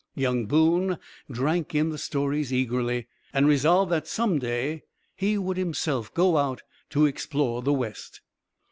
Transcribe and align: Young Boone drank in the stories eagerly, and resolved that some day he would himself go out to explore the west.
Young 0.15 0.47
Boone 0.47 0.97
drank 1.29 1.75
in 1.75 1.89
the 1.89 1.99
stories 1.99 2.51
eagerly, 2.51 3.05
and 3.33 3.47
resolved 3.47 3.91
that 3.91 4.07
some 4.07 4.39
day 4.39 4.81
he 5.15 5.37
would 5.37 5.57
himself 5.57 6.11
go 6.15 6.37
out 6.37 6.63
to 6.89 7.05
explore 7.05 7.61
the 7.61 7.71
west. 7.71 8.21